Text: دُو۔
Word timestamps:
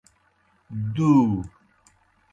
دُو۔ 0.95 1.11